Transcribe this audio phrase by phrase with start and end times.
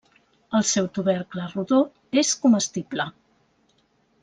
[0.59, 1.79] El seu tubercle rodó
[2.23, 3.09] és comestible.